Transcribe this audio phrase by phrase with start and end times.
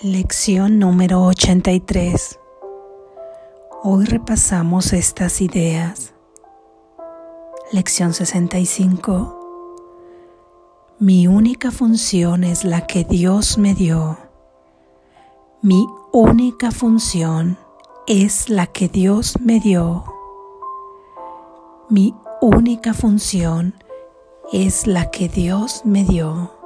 [0.00, 2.40] Lección número 83.
[3.84, 6.12] Hoy repasamos estas ideas.
[7.70, 9.38] Lección 65.
[10.98, 14.18] Mi única función es la que Dios me dio.
[15.60, 17.58] Mi única función
[18.08, 20.04] es la que Dios me dio.
[21.88, 23.74] Mi única función
[24.52, 26.61] es la que Dios me dio.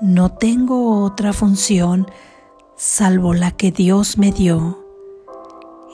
[0.00, 2.08] No tengo otra función
[2.76, 4.84] salvo la que Dios me dio.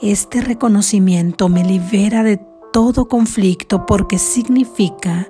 [0.01, 2.37] Este reconocimiento me libera de
[2.73, 5.27] todo conflicto porque significa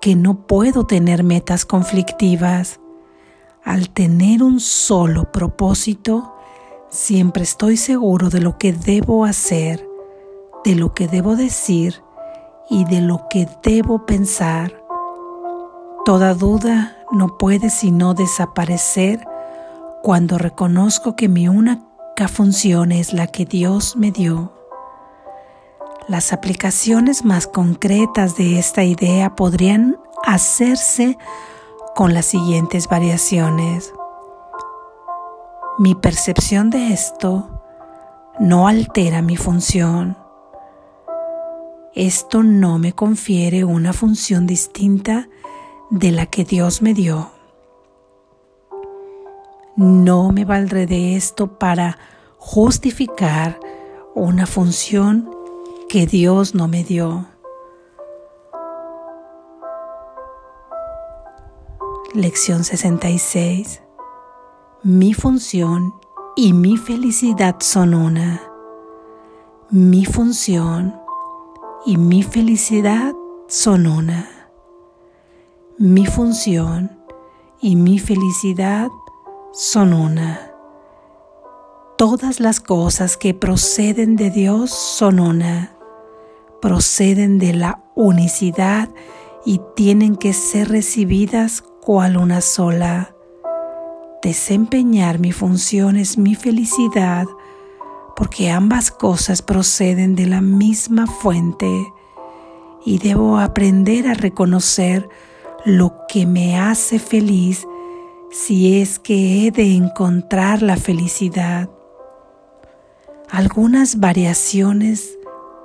[0.00, 2.78] que no puedo tener metas conflictivas.
[3.64, 6.32] Al tener un solo propósito,
[6.90, 9.84] siempre estoy seguro de lo que debo hacer,
[10.64, 12.02] de lo que debo decir
[12.70, 14.80] y de lo que debo pensar.
[16.04, 19.26] Toda duda no puede sino desaparecer
[20.02, 24.52] cuando reconozco que mi única función es la que Dios me dio.
[26.08, 31.16] Las aplicaciones más concretas de esta idea podrían hacerse
[31.94, 33.92] con las siguientes variaciones.
[35.78, 37.48] Mi percepción de esto
[38.38, 40.18] no altera mi función.
[41.94, 45.28] Esto no me confiere una función distinta
[45.94, 47.30] de la que Dios me dio.
[49.76, 51.98] No me valdré de esto para
[52.36, 53.60] justificar
[54.12, 55.30] una función
[55.88, 57.26] que Dios no me dio.
[62.12, 63.80] Lección 66.
[64.82, 65.94] Mi función
[66.34, 68.42] y mi felicidad son una.
[69.70, 70.96] Mi función
[71.86, 73.14] y mi felicidad
[73.46, 74.33] son una.
[75.76, 76.92] Mi función
[77.60, 78.92] y mi felicidad
[79.52, 80.52] son una.
[81.98, 85.76] Todas las cosas que proceden de Dios son una.
[86.62, 88.88] Proceden de la unicidad
[89.44, 93.12] y tienen que ser recibidas cual una sola.
[94.22, 97.26] Desempeñar mi función es mi felicidad
[98.14, 101.92] porque ambas cosas proceden de la misma fuente
[102.86, 105.08] y debo aprender a reconocer
[105.64, 107.66] lo que me hace feliz
[108.30, 111.70] si es que he de encontrar la felicidad.
[113.30, 115.16] Algunas variaciones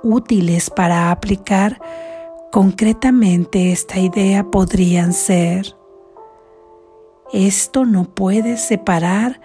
[0.02, 1.80] útiles para aplicar
[2.50, 5.76] concretamente esta idea podrían ser,
[7.32, 9.40] esto no puede separar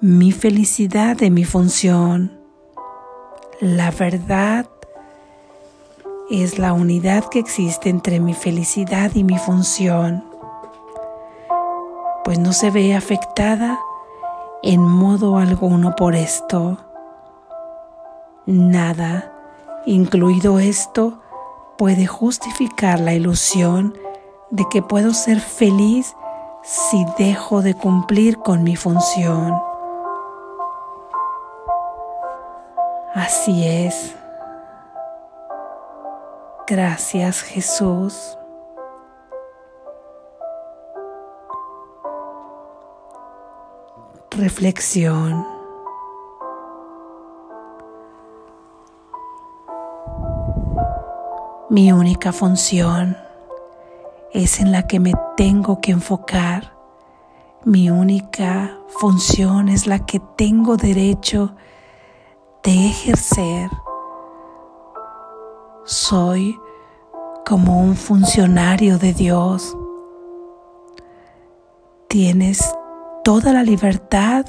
[0.00, 2.40] mi felicidad de mi función.
[3.60, 4.70] La verdad
[6.30, 10.24] es la unidad que existe entre mi felicidad y mi función,
[12.24, 13.78] pues no se ve afectada
[14.62, 16.78] en modo alguno por esto.
[18.46, 19.32] Nada,
[19.86, 21.20] incluido esto,
[21.78, 23.96] puede justificar la ilusión
[24.50, 26.16] de que puedo ser feliz
[26.62, 29.60] si dejo de cumplir con mi función.
[33.14, 34.15] Así es.
[36.68, 38.36] Gracias Jesús.
[44.32, 45.46] Reflexión.
[51.70, 53.16] Mi única función
[54.32, 56.76] es en la que me tengo que enfocar.
[57.64, 61.54] Mi única función es la que tengo derecho
[62.64, 63.70] de ejercer
[65.86, 66.60] soy
[67.46, 69.76] como un funcionario de Dios.
[72.08, 72.74] Tienes
[73.22, 74.46] toda la libertad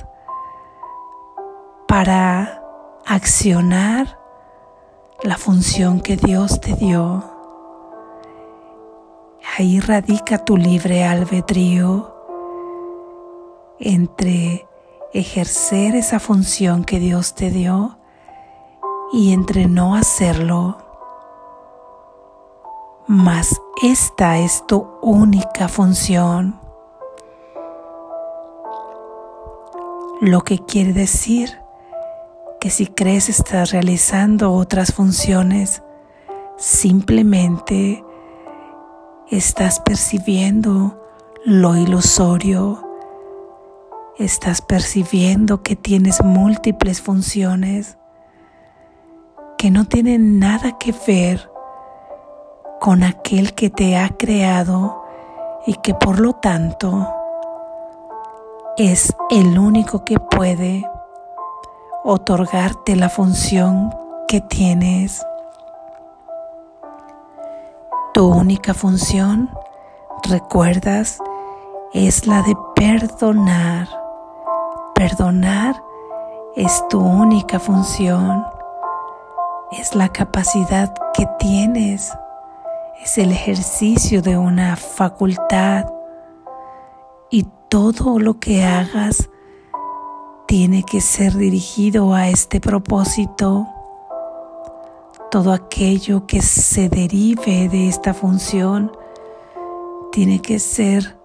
[1.88, 2.64] para
[3.06, 4.20] accionar
[5.24, 7.24] la función que Dios te dio.
[9.58, 12.16] Ahí radica tu libre albedrío
[13.80, 14.68] entre
[15.14, 18.00] ejercer esa función que Dios te dio
[19.14, 20.87] y entre no hacerlo
[23.08, 26.60] mas esta es tu única función.
[30.20, 31.58] Lo que quiere decir
[32.60, 35.84] que si crees estás realizando otras funciones,
[36.58, 38.04] simplemente
[39.30, 41.00] estás percibiendo
[41.46, 42.84] lo ilusorio,
[44.18, 47.98] estás percibiendo que tienes múltiples funciones
[49.58, 51.50] que no tienen nada que ver
[52.80, 55.04] con aquel que te ha creado
[55.66, 57.08] y que por lo tanto
[58.78, 60.90] es el único que puede
[62.04, 63.94] otorgarte la función
[64.28, 65.26] que tienes.
[68.14, 69.50] Tu única función,
[70.24, 71.20] recuerdas,
[71.94, 73.88] es la de perdonar.
[74.94, 75.82] Perdonar
[76.56, 78.46] es tu única función.
[79.72, 82.12] Es la capacidad que tienes.
[83.04, 85.86] Es el ejercicio de una facultad.
[87.30, 89.30] Y todo lo que hagas
[90.48, 93.68] tiene que ser dirigido a este propósito
[95.30, 98.92] todo aquello que se derive de esta función
[100.12, 101.18] tiene que ser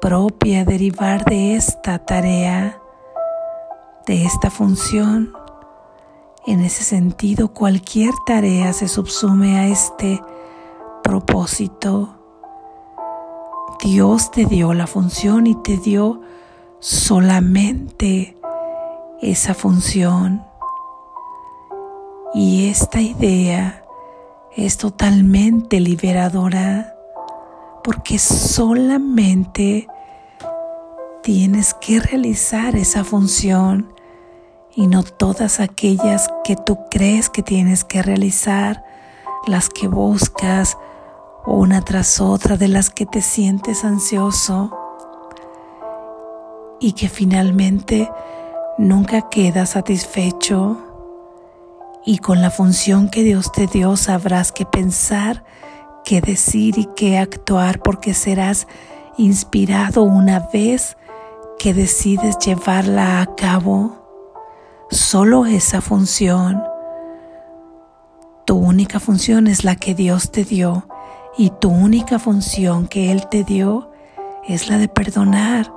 [0.00, 2.80] propia, derivar de esta tarea,
[4.06, 5.32] de esta función.
[6.46, 10.22] En ese sentido, cualquier tarea se subsume a este
[11.12, 12.14] propósito.
[13.84, 16.22] Dios te dio la función y te dio
[16.78, 18.38] solamente
[19.20, 20.42] esa función.
[22.32, 23.84] Y esta idea
[24.56, 26.96] es totalmente liberadora
[27.84, 29.88] porque solamente
[31.22, 33.92] tienes que realizar esa función
[34.74, 38.82] y no todas aquellas que tú crees que tienes que realizar,
[39.46, 40.78] las que buscas
[41.46, 44.78] una tras otra, de las que te sientes ansioso
[46.80, 48.10] y que finalmente
[48.78, 50.78] nunca quedas satisfecho
[52.04, 55.44] y con la función que Dios te dio sabrás qué pensar,
[56.04, 58.66] qué decir y qué actuar porque serás
[59.16, 60.96] inspirado una vez
[61.58, 63.98] que decides llevarla a cabo.
[64.90, 66.62] Solo esa función.
[68.44, 70.88] Tu única función es la que Dios te dio
[71.36, 73.90] y tu única función que Él te dio
[74.46, 75.72] es la de perdonar,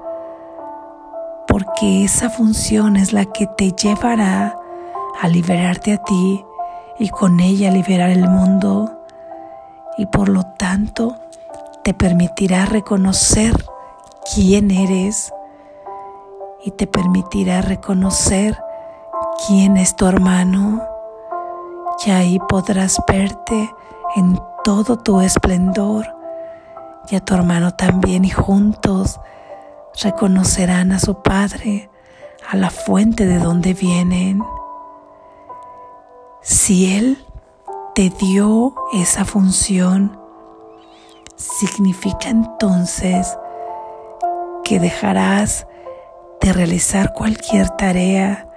[1.47, 4.57] porque esa función es la que te llevará
[5.21, 6.43] a liberarte a ti
[6.99, 8.91] y con ella liberar el mundo.
[9.97, 11.15] Y por lo tanto
[11.83, 13.53] te permitirá reconocer
[14.33, 15.31] quién eres
[16.65, 18.59] y te permitirá reconocer
[19.47, 20.81] quién es tu hermano.
[22.05, 23.69] Y ahí podrás verte
[24.17, 26.07] en todo tu esplendor
[27.11, 29.19] y a tu hermano también y juntos
[30.01, 31.91] reconocerán a su Padre,
[32.49, 34.43] a la fuente de donde vienen.
[36.41, 37.23] Si Él
[37.93, 40.19] te dio esa función,
[41.35, 43.37] significa entonces
[44.63, 45.67] que dejarás
[46.41, 48.49] de realizar cualquier tarea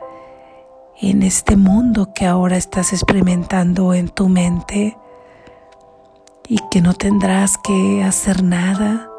[1.03, 4.97] en este mundo que ahora estás experimentando en tu mente
[6.49, 9.11] y que no tendrás que hacer nada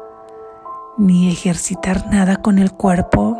[0.98, 3.38] ni ejercitar nada con el cuerpo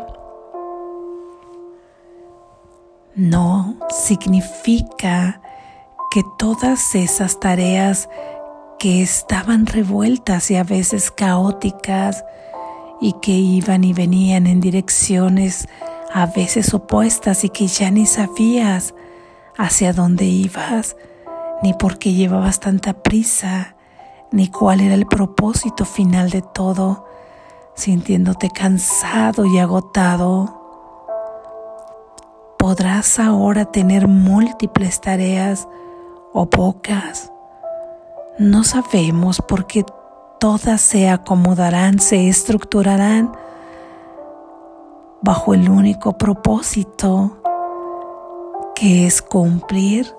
[3.15, 5.41] no significa
[6.09, 8.09] que todas esas tareas
[8.79, 12.23] que estaban revueltas y a veces caóticas
[13.01, 15.67] y que iban y venían en direcciones
[16.13, 18.93] a veces opuestas y que ya ni sabías
[19.57, 20.95] hacia dónde ibas,
[21.61, 23.75] ni por qué llevabas tanta prisa,
[24.31, 27.05] ni cuál era el propósito final de todo,
[27.75, 30.61] sintiéndote cansado y agotado
[32.61, 35.67] podrás ahora tener múltiples tareas
[36.31, 37.31] o pocas.
[38.37, 39.83] No sabemos por qué
[40.39, 43.31] todas se acomodarán, se estructurarán
[45.23, 47.41] bajo el único propósito
[48.75, 50.15] que es cumplir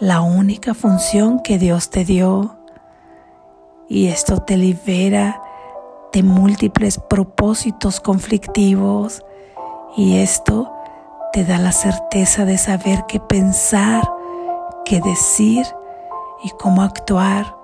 [0.00, 2.53] la única función que Dios te dio.
[3.88, 5.42] Y esto te libera
[6.12, 9.22] de múltiples propósitos conflictivos.
[9.96, 10.72] Y esto
[11.32, 14.08] te da la certeza de saber qué pensar,
[14.84, 15.66] qué decir
[16.44, 17.56] y cómo actuar,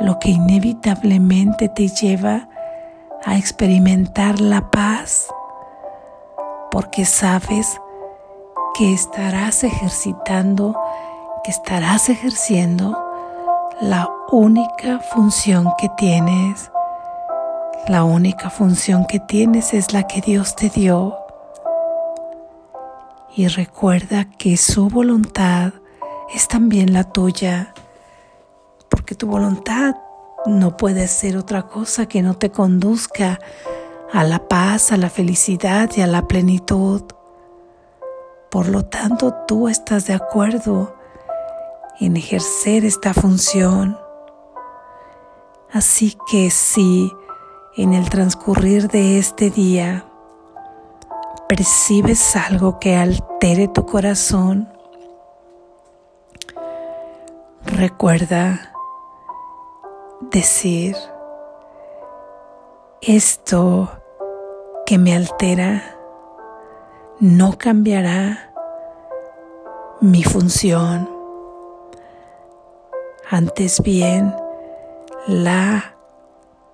[0.00, 2.48] lo que inevitablemente te lleva
[3.24, 5.28] a experimentar la paz,
[6.70, 7.80] porque sabes
[8.74, 10.78] que estarás ejercitando,
[11.42, 12.96] que estarás ejerciendo
[13.80, 16.70] la única función que tienes.
[17.88, 21.16] La única función que tienes es la que Dios te dio
[23.34, 25.72] y recuerda que su voluntad
[26.34, 27.72] es también la tuya,
[28.88, 29.94] porque tu voluntad
[30.44, 33.38] no puede ser otra cosa que no te conduzca
[34.12, 37.02] a la paz, a la felicidad y a la plenitud.
[38.50, 40.96] Por lo tanto, tú estás de acuerdo
[42.00, 44.07] en ejercer esta función.
[45.78, 47.16] Así que si
[47.76, 50.04] en el transcurrir de este día
[51.48, 54.68] percibes algo que altere tu corazón,
[57.64, 58.72] recuerda
[60.20, 60.96] decir,
[63.00, 63.88] esto
[64.84, 65.96] que me altera
[67.20, 68.52] no cambiará
[70.00, 71.08] mi función.
[73.30, 74.34] Antes bien,
[75.28, 75.94] la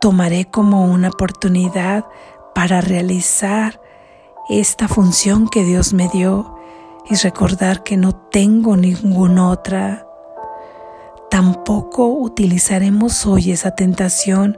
[0.01, 2.05] tomaré como una oportunidad
[2.55, 3.81] para realizar
[4.49, 6.57] esta función que Dios me dio
[7.11, 10.07] y recordar que no tengo ninguna otra.
[11.31, 14.57] Tampoco utilizaremos hoy esa tentación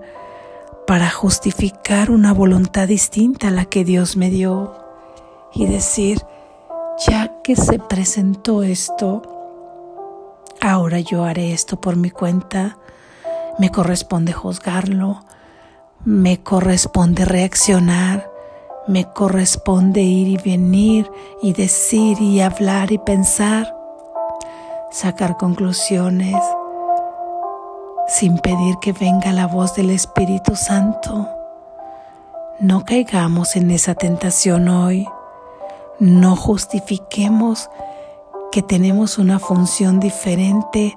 [0.86, 4.74] para justificar una voluntad distinta a la que Dios me dio
[5.54, 6.20] y decir,
[7.08, 9.22] ya que se presentó esto,
[10.60, 12.76] ahora yo haré esto por mi cuenta,
[13.58, 15.22] me corresponde juzgarlo,
[16.04, 18.30] me corresponde reaccionar,
[18.86, 21.10] me corresponde ir y venir
[21.42, 23.74] y decir y hablar y pensar,
[24.90, 26.36] sacar conclusiones
[28.08, 31.28] sin pedir que venga la voz del Espíritu Santo.
[32.60, 35.06] No caigamos en esa tentación hoy.
[35.98, 37.68] No justifiquemos
[38.52, 40.96] que tenemos una función diferente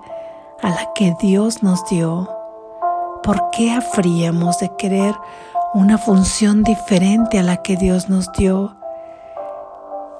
[0.62, 2.39] a la que Dios nos dio.
[3.24, 5.14] ¿Por qué habríamos de querer
[5.74, 8.76] una función diferente a la que Dios nos dio?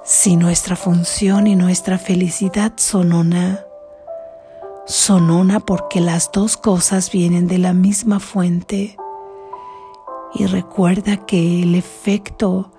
[0.04, 3.66] Si nuestra función y nuestra felicidad son una,
[4.86, 8.98] son una porque las dos cosas vienen de la misma fuente.
[10.34, 12.72] Y recuerda que el efecto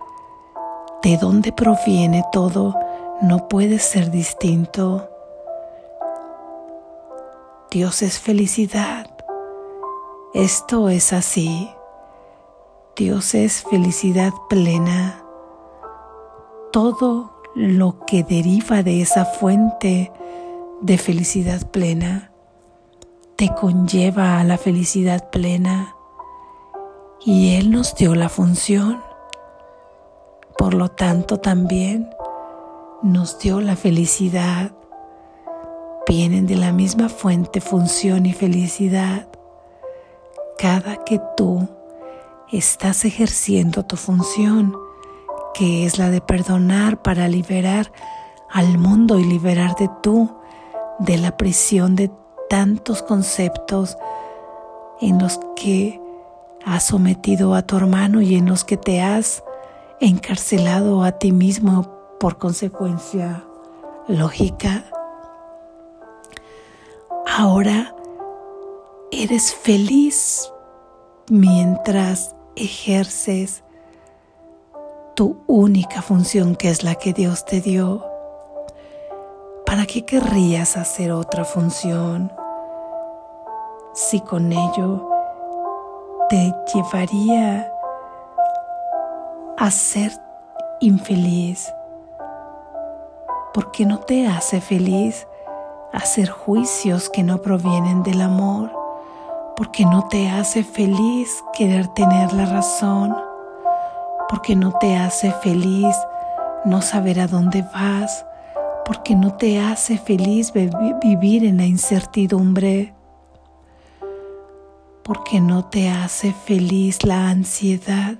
[1.02, 2.76] de donde proviene todo
[3.20, 5.08] no puede ser distinto.
[7.70, 9.09] Dios es felicidad.
[10.34, 11.68] Esto es así.
[12.94, 15.24] Dios es felicidad plena.
[16.70, 20.12] Todo lo que deriva de esa fuente
[20.82, 22.30] de felicidad plena
[23.34, 25.96] te conlleva a la felicidad plena
[27.24, 29.02] y Él nos dio la función.
[30.56, 32.08] Por lo tanto también
[33.02, 34.70] nos dio la felicidad.
[36.06, 39.29] Vienen de la misma fuente función y felicidad.
[40.60, 41.66] Cada que tú
[42.52, 44.76] estás ejerciendo tu función,
[45.54, 47.90] que es la de perdonar para liberar
[48.50, 50.36] al mundo y liberarte tú
[50.98, 52.10] de la prisión de
[52.50, 53.96] tantos conceptos
[55.00, 55.98] en los que
[56.66, 59.42] has sometido a tu hermano y en los que te has
[59.98, 63.44] encarcelado a ti mismo por consecuencia
[64.08, 64.84] lógica.
[67.26, 67.94] Ahora
[69.22, 70.50] eres feliz
[71.28, 73.62] mientras ejerces
[75.14, 78.02] tu única función que es la que Dios te dio.
[79.66, 82.32] ¿Para qué querrías hacer otra función
[83.92, 85.06] si con ello
[86.30, 87.70] te llevaría
[89.58, 90.12] a ser
[90.80, 91.70] infeliz?
[93.52, 95.26] ¿Por qué no te hace feliz
[95.92, 98.79] hacer juicios que no provienen del amor?
[99.60, 103.14] ¿Por qué no te hace feliz querer tener la razón?
[104.26, 105.94] ¿Por qué no te hace feliz
[106.64, 108.24] no saber a dónde vas?
[108.90, 112.92] porque no te hace feliz vivir en la incertidumbre,
[115.04, 118.16] porque no te hace feliz la ansiedad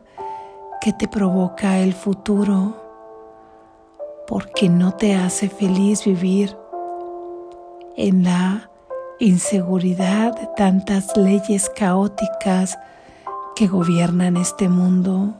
[0.80, 2.76] que te provoca el futuro,
[4.28, 6.56] porque no te hace feliz vivir
[7.96, 8.69] en la
[9.20, 12.78] inseguridad de tantas leyes caóticas
[13.54, 15.34] que gobiernan este mundo.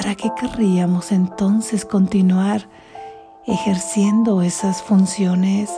[0.00, 2.70] ¿para qué querríamos entonces continuar
[3.46, 5.70] ejerciendo esas funciones?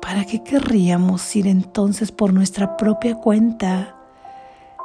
[0.00, 3.96] ¿Para qué querríamos ir entonces por nuestra propia cuenta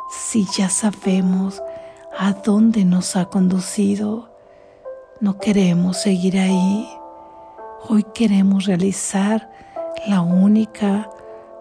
[0.09, 1.61] si ya sabemos
[2.17, 4.31] a dónde nos ha conducido?
[5.19, 6.89] No queremos seguir ahí.
[7.89, 9.49] Hoy queremos realizar
[10.07, 11.09] la única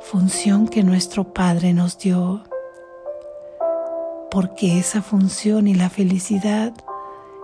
[0.00, 2.42] función que nuestro Padre nos dio.
[4.30, 6.74] Porque esa función y la felicidad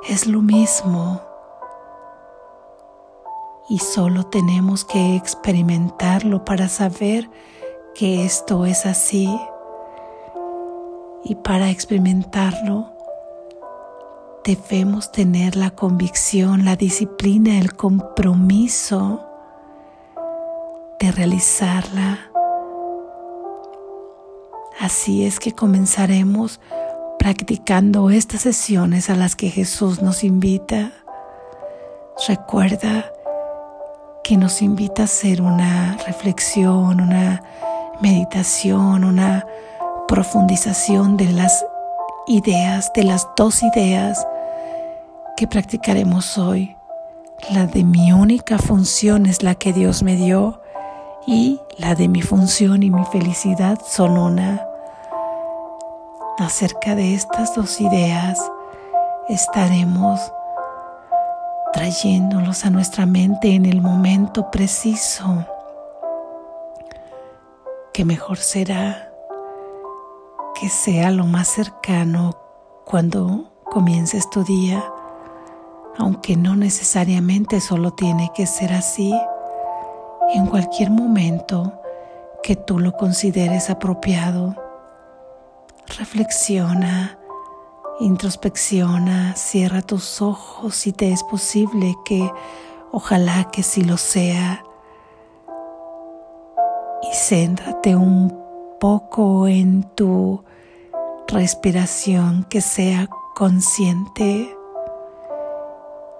[0.06, 1.23] es lo mismo.
[3.71, 7.30] Y solo tenemos que experimentarlo para saber
[7.95, 9.26] que esto es así.
[11.25, 12.95] Y para experimentarlo
[14.46, 19.26] debemos tener la convicción, la disciplina, el compromiso
[21.00, 22.30] de realizarla.
[24.78, 26.60] Así es que comenzaremos
[27.18, 30.92] practicando estas sesiones a las que Jesús nos invita,
[32.28, 33.10] recuerda
[34.22, 37.42] que nos invita a hacer una reflexión, una
[38.00, 39.44] meditación, una
[40.06, 41.66] profundización de las
[42.28, 44.24] ideas, de las dos ideas
[45.37, 46.76] que practicaremos hoy.
[47.50, 50.62] La de mi única función es la que Dios me dio
[51.26, 54.66] y la de mi función y mi felicidad son una.
[56.38, 58.40] Acerca de estas dos ideas
[59.28, 60.33] estaremos
[61.73, 65.45] trayéndolos a nuestra mente en el momento preciso,
[67.93, 69.12] que mejor será
[70.59, 72.35] que sea lo más cercano
[72.87, 74.83] cuando comiences tu día,
[75.98, 79.14] aunque no necesariamente solo tiene que ser así,
[80.34, 81.80] en cualquier momento
[82.42, 84.54] que tú lo consideres apropiado.
[85.98, 87.18] Reflexiona,
[88.00, 92.30] introspecciona, cierra tus ojos si te es posible que
[92.92, 94.64] ojalá que sí lo sea
[97.02, 98.36] y céntrate un
[98.80, 100.44] poco en tu
[101.28, 104.55] respiración que sea consciente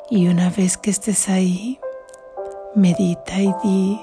[0.09, 1.81] y una vez que estés ahí,
[2.75, 4.01] medita y di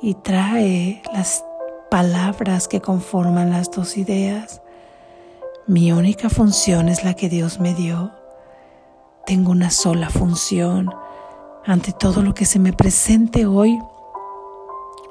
[0.00, 1.44] y trae las
[1.90, 4.62] palabras que conforman las dos ideas.
[5.66, 8.12] Mi única función es la que Dios me dio.
[9.26, 10.94] Tengo una sola función.
[11.66, 13.78] Ante todo lo que se me presente hoy,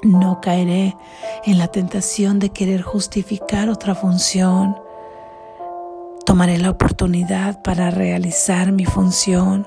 [0.02, 0.96] no caeré
[1.44, 4.76] en la tentación de querer justificar otra función.
[6.28, 9.66] Tomaré la oportunidad para realizar mi función.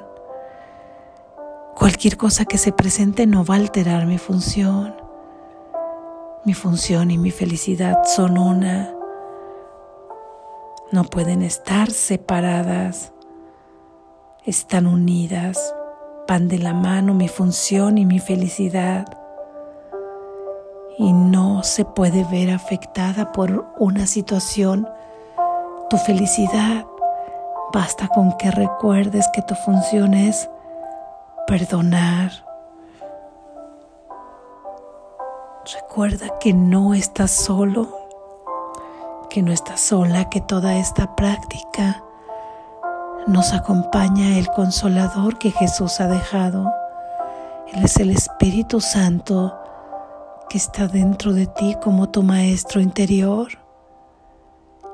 [1.75, 4.93] Cualquier cosa que se presente no va a alterar mi función.
[6.45, 8.93] Mi función y mi felicidad son una.
[10.91, 13.11] No pueden estar separadas.
[14.45, 15.73] Están unidas.
[16.27, 19.07] Van de la mano mi función y mi felicidad
[20.99, 24.87] y no se puede ver afectada por una situación,
[25.91, 26.85] tu felicidad
[27.73, 30.49] basta con que recuerdes que tu función es
[31.47, 32.31] perdonar.
[35.73, 37.89] Recuerda que no estás solo,
[39.29, 42.01] que no estás sola, que toda esta práctica
[43.27, 46.71] nos acompaña el consolador que Jesús ha dejado.
[47.73, 49.59] Él es el Espíritu Santo
[50.47, 53.60] que está dentro de ti como tu maestro interior.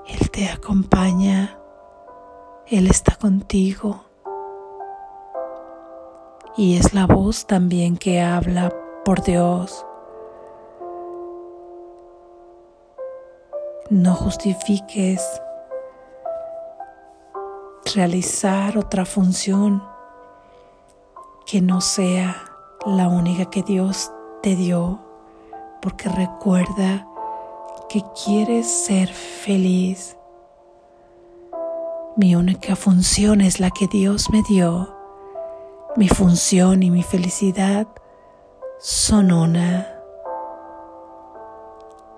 [0.08, 1.60] Él te acompaña,
[2.66, 4.06] Él está contigo.
[6.56, 9.86] Y es la voz también que habla por Dios.
[13.90, 15.22] No justifiques
[17.96, 19.84] realizar otra función
[21.46, 22.36] que no sea
[22.86, 25.00] la única que Dios te dio
[25.82, 27.07] porque recuerda
[27.90, 30.18] que quieres ser feliz.
[32.16, 34.96] Mi única función es la que Dios me dio.
[35.96, 37.88] Mi función y mi felicidad
[38.80, 39.88] son una.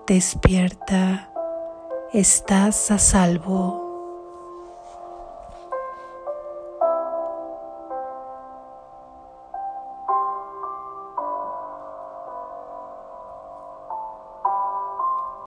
[0.06, 1.32] Despierta,
[2.12, 3.89] estás a salvo.